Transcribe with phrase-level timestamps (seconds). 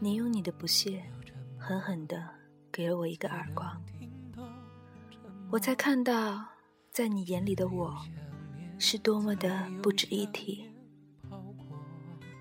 [0.00, 1.02] 你用你的不屑
[1.58, 2.28] 狠狠的
[2.70, 3.82] 给了我一个耳光。
[5.50, 6.44] 我才看到
[6.90, 7.96] 在你眼里的我
[8.78, 10.74] 是多么的不值一提。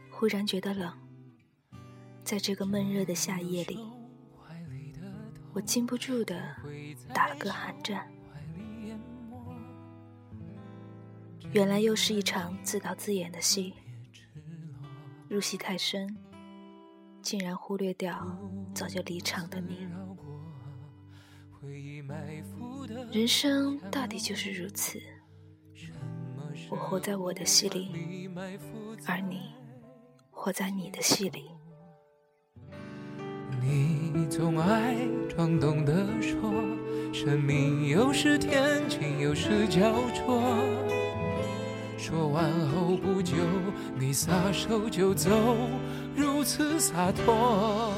[0.09, 0.91] 忽然觉得冷
[2.23, 3.77] 在这个闷热的夏夜里
[5.51, 6.55] 我禁不住的
[7.13, 8.09] 打了个寒颤
[11.51, 13.73] 原来又是一场自导自演的戏，
[15.29, 16.17] 入戏太深，
[17.21, 18.37] 竟然忽略掉
[18.73, 19.87] 早就离场的你。
[23.11, 24.99] 人生大抵就是如此，
[26.69, 28.29] 我活在我的戏里，
[29.05, 29.51] 而你
[30.31, 31.51] 活在你的戏里。
[33.61, 34.95] 你总爱
[35.29, 36.51] 装懂得说，
[37.13, 41.02] 生命有时天晴，有时焦灼。
[42.13, 43.33] 说完后不久，
[43.97, 45.31] 你撒手就走，
[46.15, 47.91] 如此洒脱。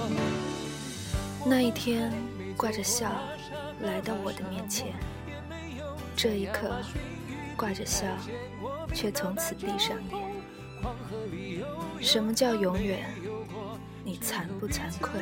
[1.45, 2.13] 那一天，
[2.55, 3.11] 挂着笑
[3.81, 4.93] 来到我的面前，
[6.15, 6.77] 这一刻，
[7.57, 8.07] 挂着笑，
[8.93, 10.31] 却从此闭上眼。
[11.99, 13.13] 什么叫永远？
[14.05, 15.19] 你惭不惭愧？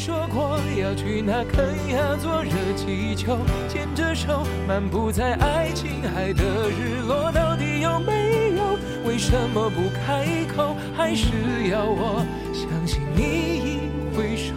[0.00, 3.36] 说过要去那肯亚坐热气球，
[3.68, 8.78] 牵着手漫步在爱琴海的日落，到底有没有？
[9.06, 10.74] 为什么不开口？
[10.96, 13.20] 还是要我相信你
[13.58, 14.54] 一挥手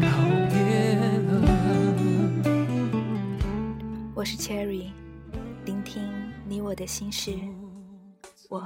[0.00, 0.08] 告
[0.50, 0.96] 别
[1.28, 1.32] 了？
[4.12, 4.90] 我是 Cherry，
[5.64, 6.02] 聆听
[6.48, 7.30] 你我的心事，
[8.48, 8.60] 我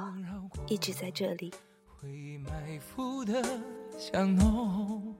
[0.68, 1.52] 一直在这里。
[2.00, 3.44] 回忆埋伏的
[3.98, 5.14] 香浓。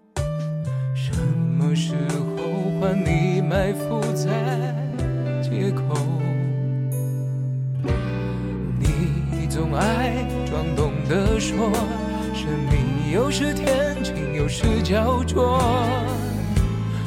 [1.76, 1.92] 时
[2.38, 4.30] 候换你埋伏在
[5.42, 5.94] 街口？
[8.80, 11.70] 你总爱装懂得说，
[12.32, 15.60] 生命有时天晴，有时焦灼。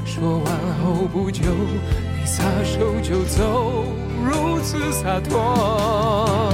[0.05, 1.41] 说完后不久，
[2.19, 3.85] 你撒手就走，
[4.23, 6.53] 如此洒脱。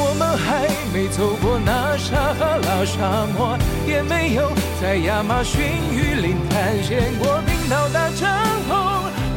[0.00, 4.50] 我们还没走过那撒哈拉沙漠，也没有
[4.80, 5.60] 在亚马逊
[5.92, 8.28] 雨林探险过冰岛大帐
[8.68, 8.72] 篷，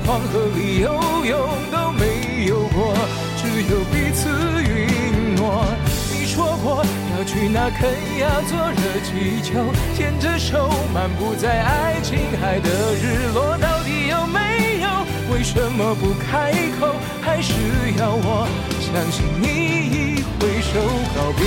[0.05, 0.93] 黄河里游
[1.25, 2.95] 泳都没有过，
[3.37, 4.29] 只有彼此
[4.63, 5.65] 允诺。
[6.11, 6.85] 你说过
[7.17, 7.89] 要去那肯
[8.19, 14.87] 亚坐热气球，牵着手漫步在爱琴海的日落，到底有没有？
[15.35, 16.95] 为什么不开口？
[17.21, 17.53] 还是
[17.99, 18.47] 要我
[18.79, 20.23] 相信你？
[20.39, 21.43] 挥手告别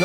[0.00, 0.04] 了。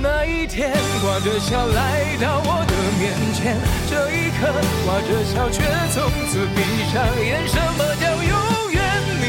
[0.00, 0.72] 那一天，
[1.02, 3.58] 挂着笑来到我的面前，
[3.90, 4.48] 这一刻，
[4.86, 5.60] 挂着笑却
[5.92, 6.00] 从
[6.30, 6.58] 此闭
[6.90, 7.46] 上眼。
[7.46, 8.80] 什么叫永远？
[9.20, 9.24] 你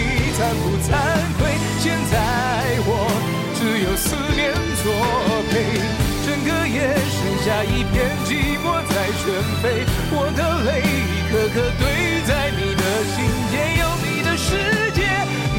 [7.93, 8.29] 眼寂
[8.63, 9.23] 寞在全
[9.61, 9.63] 飞，
[10.11, 11.81] 我的泪一颗颗堆
[12.25, 13.15] 在你的心
[13.51, 14.47] 间，有你的世
[14.93, 14.99] 界，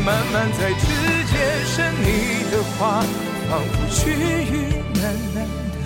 [0.04, 0.82] 慢慢在指
[1.30, 1.32] 尖
[1.66, 2.06] 剩，你
[2.50, 2.80] 的话
[3.50, 4.52] 仿佛细雨，
[4.94, 5.02] 慢
[5.34, 5.36] 慢
[5.72, 5.76] 的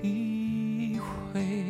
[0.00, 0.04] 滴
[1.32, 1.65] 回。